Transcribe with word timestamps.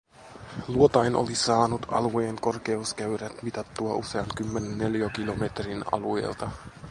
Luotain 0.67 1.15
oli 1.15 1.35
saanut 1.35 1.85
alueen 1.91 2.35
korkeuskäyrät 2.41 3.41
mitattua 3.43 3.93
usean 3.95 4.25
kymmenen 4.37 4.77
neliökilometrin 4.77 5.83
alueelta. 5.91 6.51